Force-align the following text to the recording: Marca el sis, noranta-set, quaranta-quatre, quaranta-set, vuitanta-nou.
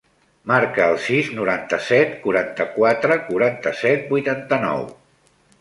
Marca 0.51 0.87
el 0.93 0.97
sis, 1.07 1.29
noranta-set, 1.41 2.17
quaranta-quatre, 2.25 3.21
quaranta-set, 3.29 4.11
vuitanta-nou. 4.15 4.87